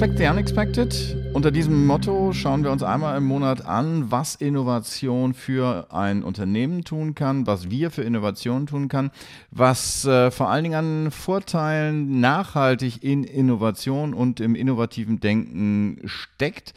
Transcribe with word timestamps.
Expect 0.00 0.18
the 0.18 0.28
Unexpected. 0.28 1.16
Unter 1.34 1.50
diesem 1.50 1.86
Motto 1.86 2.32
schauen 2.32 2.64
wir 2.64 2.70
uns 2.70 2.82
einmal 2.82 3.18
im 3.18 3.24
Monat 3.24 3.66
an, 3.66 4.10
was 4.10 4.34
Innovation 4.34 5.34
für 5.34 5.88
ein 5.90 6.22
Unternehmen 6.22 6.84
tun 6.84 7.14
kann, 7.14 7.46
was 7.46 7.68
wir 7.68 7.90
für 7.90 8.00
Innovation 8.00 8.66
tun 8.66 8.88
kann, 8.88 9.10
was 9.50 10.06
äh, 10.06 10.30
vor 10.30 10.48
allen 10.48 10.64
Dingen 10.64 10.74
an 10.74 11.10
Vorteilen 11.10 12.18
nachhaltig 12.18 13.04
in 13.04 13.24
Innovation 13.24 14.14
und 14.14 14.40
im 14.40 14.54
innovativen 14.54 15.20
Denken 15.20 16.00
steckt. 16.06 16.72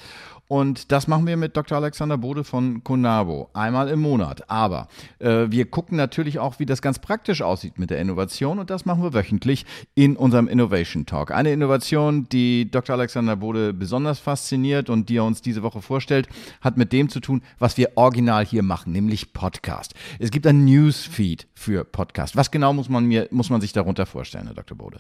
Und 0.54 0.92
das 0.92 1.08
machen 1.08 1.26
wir 1.26 1.36
mit 1.36 1.58
Dr. 1.58 1.80
Alexander 1.80 2.16
Bode 2.16 2.44
von 2.44 2.84
Conabo 2.84 3.50
einmal 3.54 3.90
im 3.90 4.02
Monat. 4.02 4.52
Aber 4.52 4.88
äh, 5.18 5.48
wir 5.50 5.66
gucken 5.66 5.98
natürlich 5.98 6.38
auch, 6.38 6.60
wie 6.60 6.68
das 6.68 6.84
ganz 6.84 7.00
praktisch 7.00 7.42
aussieht 7.42 7.80
mit 7.80 7.90
der 7.90 7.98
Innovation. 7.98 8.60
Und 8.60 8.70
das 8.70 8.86
machen 8.86 9.02
wir 9.02 9.16
wöchentlich 9.16 9.66
in 9.96 10.16
unserem 10.16 10.48
Innovation 10.48 11.08
Talk. 11.08 11.32
Eine 11.32 11.52
Innovation, 11.52 12.30
die 12.30 12.70
Dr. 12.70 12.96
Alexander 12.96 13.36
Bode 13.36 13.74
besonders 13.74 14.20
fasziniert 14.20 14.92
und 14.92 15.10
die 15.10 15.18
er 15.18 15.24
uns 15.24 15.42
diese 15.42 15.64
Woche 15.64 15.82
vorstellt, 15.82 16.30
hat 16.62 16.78
mit 16.78 16.94
dem 16.94 17.10
zu 17.10 17.20
tun, 17.20 17.42
was 17.58 17.76
wir 17.78 17.94
original 17.96 18.46
hier 18.46 18.62
machen, 18.62 18.94
nämlich 18.94 19.34
Podcast. 19.34 19.96
Es 20.20 20.30
gibt 20.30 20.46
ein 20.46 20.66
Newsfeed 20.66 21.48
für 21.56 21.84
Podcast. 21.84 22.36
Was 22.36 22.52
genau 22.52 22.74
muss 22.74 22.90
man, 22.90 23.06
mir, 23.06 23.28
muss 23.32 23.50
man 23.50 23.60
sich 23.60 23.74
darunter 23.74 24.06
vorstellen, 24.06 24.46
Herr 24.46 24.54
Dr. 24.54 24.78
Bode? 24.78 25.00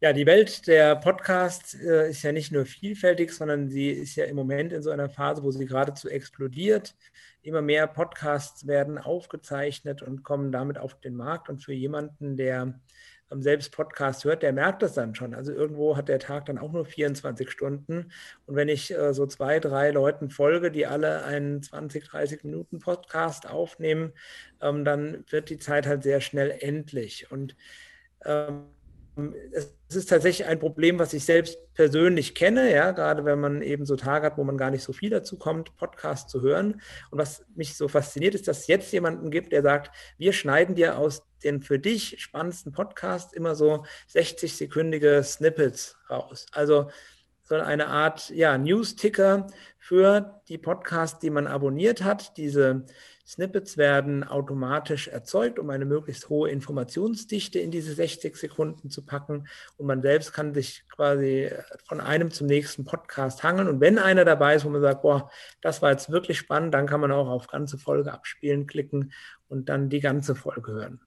Ja, 0.00 0.12
die 0.12 0.26
Welt 0.26 0.68
der 0.68 0.94
Podcasts 0.94 1.74
äh, 1.74 2.10
ist 2.10 2.22
ja 2.22 2.30
nicht 2.30 2.52
nur 2.52 2.66
vielfältig, 2.66 3.32
sondern 3.32 3.68
sie 3.68 3.90
ist 3.90 4.14
ja 4.14 4.26
im 4.26 4.36
Moment 4.36 4.72
in 4.72 4.80
so 4.80 4.90
einer 4.90 5.10
Phase, 5.10 5.42
wo 5.42 5.50
sie 5.50 5.66
geradezu 5.66 6.08
explodiert. 6.08 6.94
Immer 7.42 7.62
mehr 7.62 7.88
Podcasts 7.88 8.68
werden 8.68 8.98
aufgezeichnet 8.98 10.02
und 10.02 10.22
kommen 10.22 10.52
damit 10.52 10.78
auf 10.78 11.00
den 11.00 11.16
Markt. 11.16 11.48
Und 11.48 11.64
für 11.64 11.72
jemanden, 11.72 12.36
der 12.36 12.78
ähm, 13.32 13.42
selbst 13.42 13.72
Podcast 13.72 14.24
hört, 14.24 14.44
der 14.44 14.52
merkt 14.52 14.82
das 14.82 14.94
dann 14.94 15.16
schon. 15.16 15.34
Also 15.34 15.52
irgendwo 15.52 15.96
hat 15.96 16.08
der 16.08 16.20
Tag 16.20 16.46
dann 16.46 16.58
auch 16.58 16.70
nur 16.70 16.86
24 16.86 17.50
Stunden. 17.50 18.12
Und 18.46 18.54
wenn 18.54 18.68
ich 18.68 18.92
äh, 18.96 19.12
so 19.12 19.26
zwei, 19.26 19.58
drei 19.58 19.90
Leuten 19.90 20.30
folge, 20.30 20.70
die 20.70 20.86
alle 20.86 21.24
einen 21.24 21.60
20, 21.60 22.04
30 22.04 22.44
Minuten 22.44 22.78
Podcast 22.78 23.48
aufnehmen, 23.48 24.12
ähm, 24.60 24.84
dann 24.84 25.24
wird 25.28 25.50
die 25.50 25.58
Zeit 25.58 25.88
halt 25.88 26.04
sehr 26.04 26.20
schnell 26.20 26.56
endlich. 26.60 27.32
Und 27.32 27.56
ähm, 28.24 28.66
es 29.88 29.96
ist 29.96 30.08
tatsächlich 30.08 30.46
ein 30.46 30.58
Problem, 30.58 30.98
was 30.98 31.12
ich 31.12 31.24
selbst 31.24 31.58
persönlich 31.74 32.34
kenne, 32.34 32.72
ja, 32.72 32.92
gerade 32.92 33.24
wenn 33.24 33.40
man 33.40 33.62
eben 33.62 33.86
so 33.86 33.96
Tage 33.96 34.26
hat, 34.26 34.38
wo 34.38 34.44
man 34.44 34.56
gar 34.56 34.70
nicht 34.70 34.82
so 34.82 34.92
viel 34.92 35.10
dazu 35.10 35.38
kommt, 35.38 35.76
Podcasts 35.76 36.30
zu 36.30 36.42
hören. 36.42 36.80
Und 37.10 37.18
was 37.18 37.44
mich 37.54 37.76
so 37.76 37.88
fasziniert, 37.88 38.34
ist, 38.34 38.48
dass 38.48 38.60
es 38.60 38.66
jetzt 38.66 38.92
jemanden 38.92 39.30
gibt, 39.30 39.52
der 39.52 39.62
sagt, 39.62 39.94
wir 40.18 40.32
schneiden 40.32 40.74
dir 40.74 40.98
aus 40.98 41.22
den 41.42 41.62
für 41.62 41.78
dich 41.78 42.16
spannendsten 42.20 42.72
Podcasts 42.72 43.32
immer 43.32 43.54
so 43.54 43.84
60-sekündige 44.12 45.22
Snippets 45.22 45.96
raus. 46.10 46.46
Also 46.52 46.90
so 47.42 47.54
eine 47.54 47.86
Art 47.88 48.28
ja, 48.30 48.58
News-Ticker 48.58 49.46
für 49.78 50.42
die 50.48 50.58
Podcasts, 50.58 51.18
die 51.18 51.30
man 51.30 51.46
abonniert 51.46 52.02
hat. 52.02 52.36
Diese 52.36 52.84
Snippets 53.28 53.76
werden 53.76 54.24
automatisch 54.24 55.08
erzeugt, 55.08 55.58
um 55.58 55.68
eine 55.68 55.84
möglichst 55.84 56.30
hohe 56.30 56.48
Informationsdichte 56.48 57.58
in 57.58 57.70
diese 57.70 57.92
60 57.92 58.34
Sekunden 58.34 58.88
zu 58.88 59.04
packen. 59.04 59.46
Und 59.76 59.86
man 59.86 60.00
selbst 60.00 60.32
kann 60.32 60.54
sich 60.54 60.84
quasi 60.88 61.50
von 61.86 62.00
einem 62.00 62.30
zum 62.30 62.46
nächsten 62.46 62.86
Podcast 62.86 63.42
hangeln. 63.42 63.68
Und 63.68 63.82
wenn 63.82 63.98
einer 63.98 64.24
dabei 64.24 64.54
ist, 64.54 64.64
wo 64.64 64.70
man 64.70 64.80
sagt, 64.80 65.02
boah, 65.02 65.30
das 65.60 65.82
war 65.82 65.90
jetzt 65.90 66.10
wirklich 66.10 66.38
spannend, 66.38 66.72
dann 66.72 66.86
kann 66.86 67.02
man 67.02 67.12
auch 67.12 67.28
auf 67.28 67.48
ganze 67.48 67.76
Folge 67.76 68.14
abspielen 68.14 68.66
klicken 68.66 69.12
und 69.48 69.68
dann 69.68 69.90
die 69.90 70.00
ganze 70.00 70.34
Folge 70.34 70.72
hören. 70.72 71.00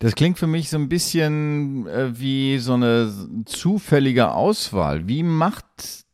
Das 0.00 0.14
klingt 0.14 0.38
für 0.38 0.46
mich 0.46 0.70
so 0.70 0.76
ein 0.76 0.88
bisschen 0.88 1.88
äh, 1.88 2.18
wie 2.18 2.58
so 2.58 2.74
eine 2.74 3.12
zufällige 3.46 4.30
Auswahl. 4.30 5.08
Wie 5.08 5.24
macht 5.24 5.64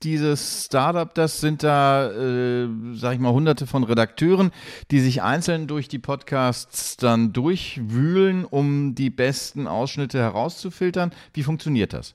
dieses 0.02 0.64
Startup 0.64 1.14
das? 1.14 1.42
Sind 1.42 1.62
da, 1.62 2.10
äh, 2.10 2.66
sag 2.94 3.12
ich 3.14 3.20
mal, 3.20 3.32
hunderte 3.32 3.66
von 3.66 3.84
Redakteuren, 3.84 4.52
die 4.90 5.00
sich 5.00 5.22
einzeln 5.22 5.66
durch 5.66 5.88
die 5.88 5.98
Podcasts 5.98 6.96
dann 6.96 7.34
durchwühlen, 7.34 8.46
um 8.46 8.94
die 8.94 9.10
besten 9.10 9.66
Ausschnitte 9.66 10.18
herauszufiltern? 10.18 11.12
Wie 11.34 11.42
funktioniert 11.42 11.92
das? 11.92 12.14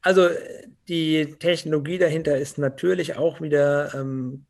Also 0.00 0.28
die 0.88 1.34
Technologie 1.38 1.98
dahinter 1.98 2.38
ist 2.38 2.56
natürlich 2.56 3.16
auch 3.16 3.42
wieder 3.42 3.94
ähm, 3.94 4.46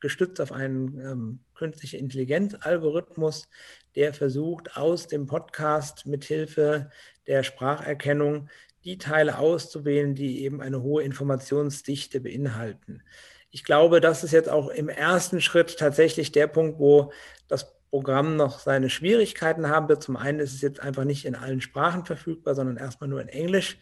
gestützt 0.00 0.40
auf 0.40 0.52
einen 0.52 1.00
ähm, 1.00 1.40
künstlichen 1.54 1.98
Intelligenz-Algorithmus, 2.00 3.48
der 3.94 4.12
versucht, 4.14 4.76
aus 4.76 5.06
dem 5.06 5.26
Podcast 5.26 6.06
mithilfe 6.06 6.90
der 7.26 7.42
Spracherkennung 7.42 8.48
die 8.84 8.98
Teile 8.98 9.38
auszuwählen, 9.38 10.14
die 10.14 10.42
eben 10.42 10.60
eine 10.60 10.82
hohe 10.82 11.02
Informationsdichte 11.02 12.20
beinhalten. 12.20 13.02
Ich 13.50 13.64
glaube, 13.64 14.00
das 14.00 14.24
ist 14.24 14.32
jetzt 14.32 14.48
auch 14.48 14.68
im 14.68 14.88
ersten 14.88 15.40
Schritt 15.40 15.76
tatsächlich 15.78 16.32
der 16.32 16.46
Punkt, 16.46 16.78
wo 16.78 17.12
das 17.48 17.74
Programm 17.90 18.36
noch 18.36 18.58
seine 18.58 18.88
Schwierigkeiten 18.88 19.68
haben 19.68 19.88
wird. 19.88 20.02
Zum 20.02 20.16
einen 20.16 20.40
ist 20.40 20.54
es 20.54 20.62
jetzt 20.62 20.80
einfach 20.80 21.04
nicht 21.04 21.26
in 21.26 21.34
allen 21.34 21.60
Sprachen 21.60 22.06
verfügbar, 22.06 22.54
sondern 22.54 22.78
erstmal 22.78 23.10
nur 23.10 23.20
in 23.20 23.28
Englisch. 23.28 23.76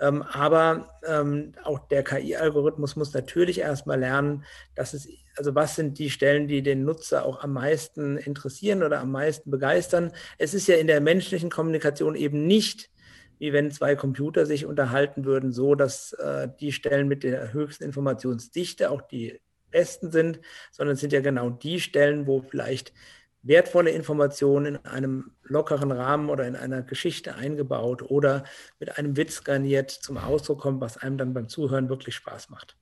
Ähm, 0.00 0.22
aber 0.22 0.88
ähm, 1.06 1.52
auch 1.62 1.80
der 1.88 2.02
KI-Algorithmus 2.02 2.96
muss 2.96 3.12
natürlich 3.12 3.60
erstmal 3.60 4.00
lernen, 4.00 4.44
dass 4.74 4.94
es, 4.94 5.08
also 5.36 5.54
was 5.54 5.76
sind 5.76 5.98
die 5.98 6.10
Stellen, 6.10 6.48
die 6.48 6.62
den 6.62 6.84
Nutzer 6.84 7.24
auch 7.24 7.42
am 7.42 7.52
meisten 7.52 8.16
interessieren 8.16 8.82
oder 8.82 9.00
am 9.00 9.10
meisten 9.12 9.50
begeistern. 9.50 10.12
Es 10.38 10.54
ist 10.54 10.68
ja 10.68 10.76
in 10.76 10.86
der 10.86 11.00
menschlichen 11.00 11.50
Kommunikation 11.50 12.14
eben 12.14 12.46
nicht, 12.46 12.90
wie 13.38 13.52
wenn 13.52 13.70
zwei 13.70 13.94
Computer 13.94 14.46
sich 14.46 14.66
unterhalten 14.66 15.24
würden, 15.24 15.52
so 15.52 15.74
dass 15.74 16.12
äh, 16.14 16.48
die 16.60 16.72
Stellen 16.72 17.08
mit 17.08 17.22
der 17.22 17.52
höchsten 17.52 17.84
Informationsdichte 17.84 18.90
auch 18.90 19.02
die 19.02 19.40
besten 19.70 20.10
sind, 20.10 20.40
sondern 20.72 20.94
es 20.94 21.00
sind 21.00 21.12
ja 21.12 21.20
genau 21.20 21.50
die 21.50 21.80
Stellen, 21.80 22.26
wo 22.26 22.42
vielleicht 22.42 22.92
wertvolle 23.42 23.90
Informationen 23.90 24.74
in 24.74 24.84
einem 24.84 25.32
lockeren 25.42 25.92
Rahmen 25.92 26.28
oder 26.28 26.46
in 26.46 26.56
einer 26.56 26.82
Geschichte 26.82 27.34
eingebaut 27.34 28.02
oder 28.02 28.44
mit 28.78 28.98
einem 28.98 29.16
Witz 29.16 29.44
garniert 29.44 29.90
zum 29.90 30.18
Ausdruck 30.18 30.60
kommt, 30.60 30.80
was 30.80 30.98
einem 30.98 31.18
dann 31.18 31.34
beim 31.34 31.48
Zuhören 31.48 31.88
wirklich 31.88 32.14
Spaß 32.14 32.50
macht. 32.50 32.76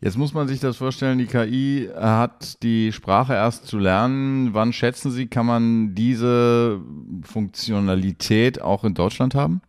Jetzt 0.00 0.16
muss 0.16 0.32
man 0.32 0.46
sich 0.46 0.60
das 0.60 0.76
vorstellen, 0.76 1.18
die 1.18 1.26
KI 1.26 1.90
hat 1.92 2.62
die 2.62 2.92
Sprache 2.92 3.32
erst 3.32 3.66
zu 3.66 3.78
lernen. 3.78 4.54
Wann 4.54 4.72
schätzen 4.72 5.10
Sie, 5.10 5.26
kann 5.26 5.44
man 5.44 5.96
diese 5.96 6.80
Funktionalität 7.22 8.62
auch 8.62 8.84
in 8.84 8.94
Deutschland 8.94 9.34
haben? 9.34 9.60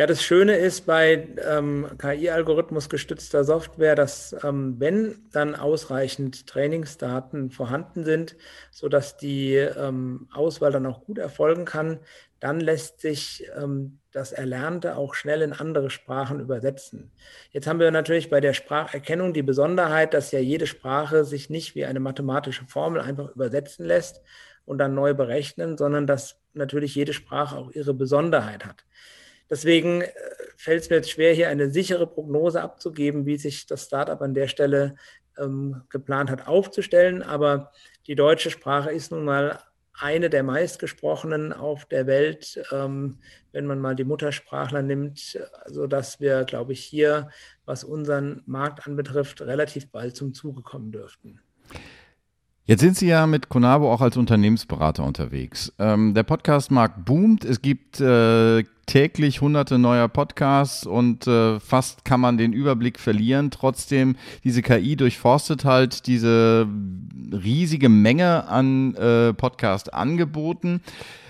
Ja, 0.00 0.06
das 0.06 0.22
Schöne 0.22 0.56
ist 0.56 0.86
bei 0.86 1.28
ähm, 1.46 1.86
KI-Algorithmus 1.98 2.88
gestützter 2.88 3.44
Software, 3.44 3.94
dass 3.94 4.34
ähm, 4.42 4.76
wenn 4.78 5.28
dann 5.30 5.54
ausreichend 5.54 6.46
Trainingsdaten 6.46 7.50
vorhanden 7.50 8.06
sind, 8.06 8.34
sodass 8.70 9.18
die 9.18 9.56
ähm, 9.56 10.26
Auswahl 10.32 10.72
dann 10.72 10.86
auch 10.86 11.04
gut 11.04 11.18
erfolgen 11.18 11.66
kann, 11.66 11.98
dann 12.38 12.60
lässt 12.60 13.00
sich 13.00 13.46
ähm, 13.62 13.98
das 14.10 14.32
Erlernte 14.32 14.96
auch 14.96 15.12
schnell 15.12 15.42
in 15.42 15.52
andere 15.52 15.90
Sprachen 15.90 16.40
übersetzen. 16.40 17.12
Jetzt 17.50 17.66
haben 17.66 17.78
wir 17.78 17.90
natürlich 17.90 18.30
bei 18.30 18.40
der 18.40 18.54
Spracherkennung 18.54 19.34
die 19.34 19.42
Besonderheit, 19.42 20.14
dass 20.14 20.32
ja 20.32 20.40
jede 20.40 20.66
Sprache 20.66 21.26
sich 21.26 21.50
nicht 21.50 21.74
wie 21.74 21.84
eine 21.84 22.00
mathematische 22.00 22.64
Formel 22.64 23.02
einfach 23.02 23.34
übersetzen 23.34 23.84
lässt 23.84 24.22
und 24.64 24.78
dann 24.78 24.94
neu 24.94 25.12
berechnen, 25.12 25.76
sondern 25.76 26.06
dass 26.06 26.40
natürlich 26.54 26.94
jede 26.94 27.12
Sprache 27.12 27.58
auch 27.58 27.70
ihre 27.72 27.92
Besonderheit 27.92 28.64
hat. 28.64 28.86
Deswegen 29.50 30.02
äh, 30.02 30.08
fällt 30.56 30.82
es 30.82 30.90
mir 30.90 30.96
jetzt 30.96 31.10
schwer, 31.10 31.34
hier 31.34 31.48
eine 31.48 31.70
sichere 31.70 32.06
Prognose 32.06 32.62
abzugeben, 32.62 33.26
wie 33.26 33.36
sich 33.36 33.66
das 33.66 33.84
Startup 33.84 34.20
an 34.22 34.34
der 34.34 34.48
Stelle 34.48 34.94
ähm, 35.38 35.82
geplant 35.90 36.30
hat 36.30 36.46
aufzustellen. 36.46 37.22
Aber 37.22 37.72
die 38.06 38.14
deutsche 38.14 38.50
Sprache 38.50 38.90
ist 38.90 39.10
nun 39.10 39.24
mal 39.24 39.58
eine 39.98 40.30
der 40.30 40.42
meistgesprochenen 40.42 41.52
auf 41.52 41.84
der 41.84 42.06
Welt, 42.06 42.62
ähm, 42.72 43.18
wenn 43.52 43.66
man 43.66 43.80
mal 43.80 43.96
die 43.96 44.04
Muttersprachler 44.04 44.82
nimmt, 44.82 45.38
sodass 45.66 46.20
wir, 46.20 46.44
glaube 46.44 46.72
ich, 46.72 46.80
hier, 46.80 47.28
was 47.66 47.84
unseren 47.84 48.42
Markt 48.46 48.86
anbetrifft, 48.86 49.42
relativ 49.42 49.90
bald 49.90 50.16
zum 50.16 50.32
Zuge 50.32 50.62
kommen 50.62 50.92
dürften. 50.92 51.40
Jetzt 52.64 52.80
sind 52.80 52.96
Sie 52.96 53.08
ja 53.08 53.26
mit 53.26 53.48
Conabo 53.48 53.92
auch 53.92 54.00
als 54.00 54.16
Unternehmensberater 54.16 55.02
unterwegs. 55.02 55.72
Ähm, 55.78 56.14
der 56.14 56.22
Podcast-Markt 56.22 57.04
boomt. 57.04 57.44
Es 57.44 57.60
gibt 57.60 58.00
äh, 58.00 58.62
täglich 58.90 59.40
hunderte 59.40 59.78
neuer 59.78 60.08
Podcasts 60.08 60.84
und 60.84 61.24
äh, 61.28 61.60
fast 61.60 62.04
kann 62.04 62.20
man 62.20 62.38
den 62.38 62.52
Überblick 62.52 62.98
verlieren. 62.98 63.52
Trotzdem, 63.52 64.16
diese 64.42 64.62
KI 64.62 64.96
durchforstet 64.96 65.64
halt 65.64 66.08
diese 66.08 66.66
riesige 67.32 67.88
Menge 67.88 68.48
an 68.48 68.96
äh, 68.96 69.32
Podcast-Angeboten. 69.32 70.80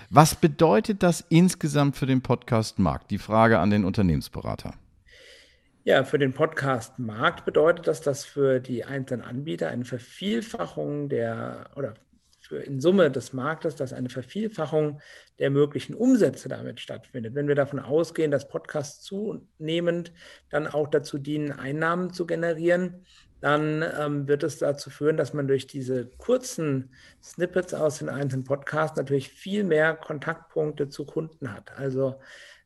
Was 0.09 0.33
bedeutet 0.33 1.03
das 1.03 1.23
insgesamt 1.29 1.95
für 1.95 2.07
den 2.07 2.21
Podcast-Markt? 2.21 3.11
Die 3.11 3.19
Frage 3.19 3.59
an 3.59 3.69
den 3.69 3.85
Unternehmensberater. 3.85 4.73
Ja, 5.83 6.03
für 6.03 6.17
den 6.17 6.33
Podcast-Markt 6.33 7.45
bedeutet 7.45 7.87
das, 7.87 8.01
dass 8.01 8.25
für 8.25 8.59
die 8.59 8.85
einzelnen 8.85 9.23
Anbieter 9.23 9.69
eine 9.69 9.85
Vervielfachung 9.85 11.09
der 11.09 11.69
oder 11.75 11.93
für 12.51 12.57
in 12.57 12.81
Summe 12.81 13.09
des 13.09 13.31
Marktes, 13.31 13.77
dass 13.77 13.93
eine 13.93 14.09
Vervielfachung 14.09 14.99
der 15.39 15.49
möglichen 15.49 15.93
Umsätze 15.93 16.49
damit 16.49 16.81
stattfindet. 16.81 17.33
Wenn 17.33 17.47
wir 17.47 17.55
davon 17.55 17.79
ausgehen, 17.79 18.29
dass 18.29 18.49
Podcasts 18.49 19.05
zunehmend 19.05 20.11
dann 20.49 20.67
auch 20.67 20.89
dazu 20.89 21.17
dienen, 21.17 21.53
Einnahmen 21.53 22.11
zu 22.11 22.25
generieren, 22.25 23.05
dann 23.39 23.85
ähm, 23.97 24.27
wird 24.27 24.43
es 24.43 24.57
dazu 24.57 24.89
führen, 24.89 25.15
dass 25.15 25.33
man 25.33 25.47
durch 25.47 25.65
diese 25.65 26.07
kurzen 26.17 26.93
Snippets 27.23 27.73
aus 27.73 27.99
den 27.99 28.09
einzelnen 28.09 28.43
Podcasts 28.43 28.97
natürlich 28.97 29.29
viel 29.29 29.63
mehr 29.63 29.95
Kontaktpunkte 29.95 30.89
zu 30.89 31.05
Kunden 31.05 31.53
hat. 31.53 31.71
Also 31.77 32.19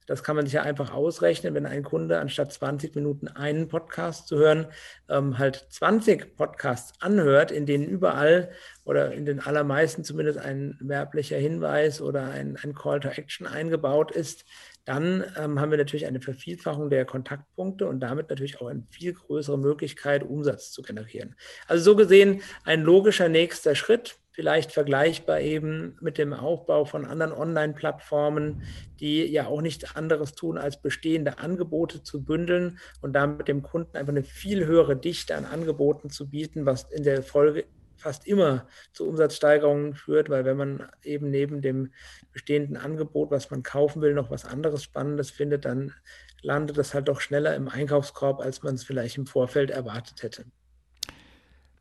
das 0.05 0.23
kann 0.23 0.35
man 0.35 0.45
sich 0.45 0.53
ja 0.53 0.63
einfach 0.63 0.93
ausrechnen, 0.93 1.53
wenn 1.53 1.65
ein 1.65 1.83
Kunde 1.83 2.19
anstatt 2.19 2.51
20 2.51 2.95
Minuten 2.95 3.27
einen 3.27 3.67
Podcast 3.67 4.27
zu 4.27 4.37
hören, 4.37 4.67
ähm, 5.09 5.37
halt 5.37 5.67
20 5.69 6.35
Podcasts 6.35 6.93
anhört, 7.01 7.51
in 7.51 7.65
denen 7.65 7.85
überall 7.85 8.51
oder 8.83 9.13
in 9.13 9.25
den 9.25 9.39
allermeisten 9.39 10.03
zumindest 10.03 10.39
ein 10.39 10.77
werblicher 10.79 11.37
Hinweis 11.37 12.01
oder 12.01 12.25
ein, 12.29 12.57
ein 12.61 12.73
Call 12.73 12.99
to 12.99 13.09
Action 13.09 13.47
eingebaut 13.47 14.11
ist, 14.11 14.45
dann 14.85 15.23
ähm, 15.37 15.59
haben 15.59 15.71
wir 15.71 15.79
natürlich 15.79 16.05
eine 16.05 16.21
Vervielfachung 16.21 16.91
der 16.91 17.05
Kontaktpunkte 17.05 17.87
und 17.87 17.99
damit 17.99 18.29
natürlich 18.29 18.61
auch 18.61 18.67
eine 18.67 18.83
viel 18.91 19.13
größere 19.13 19.57
Möglichkeit, 19.57 20.23
Umsatz 20.23 20.71
zu 20.71 20.83
generieren. 20.83 21.35
Also 21.67 21.83
so 21.83 21.95
gesehen 21.95 22.43
ein 22.63 22.83
logischer 22.83 23.27
nächster 23.27 23.73
Schritt, 23.73 24.17
vielleicht 24.35 24.73
vergleichbar 24.73 25.39
eben 25.39 25.95
mit 26.01 26.17
dem 26.17 26.33
Aufbau 26.33 26.83
von 26.83 27.05
anderen 27.05 27.31
Online-Plattformen, 27.31 28.63
die 28.99 29.25
ja 29.25 29.47
auch 29.47 29.61
nichts 29.61 29.95
anderes 29.95 30.35
tun, 30.35 30.57
als 30.57 30.81
bestehende 30.81 31.39
Angebote 31.39 32.03
zu 32.03 32.21
bündeln 32.21 32.77
und 33.01 33.13
damit 33.13 33.47
dem 33.47 33.63
Kunden 33.63 33.95
einfach 33.95 34.11
eine 34.11 34.23
viel 34.23 34.65
höhere 34.65 34.97
Dichte 34.97 35.35
an 35.35 35.45
Angeboten 35.45 36.09
zu 36.09 36.29
bieten, 36.29 36.65
was 36.65 36.83
in 36.91 37.03
der 37.03 37.23
Folge 37.23 37.63
fast 37.95 38.27
immer 38.27 38.67
zu 38.91 39.07
Umsatzsteigerungen 39.07 39.95
führt, 39.95 40.29
weil 40.29 40.43
wenn 40.43 40.57
man 40.57 40.89
eben 41.01 41.31
neben 41.31 41.61
dem 41.61 41.93
bestehenden 42.33 42.75
Angebot, 42.75 43.31
was 43.31 43.49
man 43.49 43.63
kaufen 43.63 44.01
will, 44.01 44.13
noch 44.13 44.29
was 44.29 44.43
anderes 44.43 44.83
Spannendes 44.83 45.31
findet, 45.31 45.63
dann 45.63 45.93
landet 46.41 46.77
das 46.77 46.93
halt 46.93 47.07
doch 47.07 47.21
schneller 47.21 47.55
im 47.55 47.69
Einkaufskorb, 47.69 48.41
als 48.41 48.63
man 48.63 48.75
es 48.75 48.83
vielleicht 48.83 49.17
im 49.17 49.27
Vorfeld 49.27 49.71
erwartet 49.71 50.23
hätte. 50.23 50.45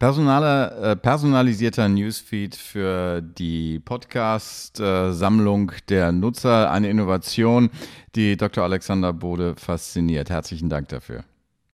Personaler, 0.04 0.90
äh, 0.90 0.96
personalisierter 0.96 1.88
Newsfeed 1.88 2.56
für 2.56 3.22
die 3.22 3.80
Podcast-Sammlung 3.80 5.70
äh, 5.70 5.80
der 5.88 6.12
Nutzer, 6.12 6.70
eine 6.70 6.90
Innovation, 6.90 7.70
die 8.14 8.36
Dr. 8.36 8.64
Alexander 8.64 9.14
Bode 9.14 9.54
fasziniert. 9.56 10.28
Herzlichen 10.28 10.68
Dank 10.68 10.88
dafür. 10.88 11.24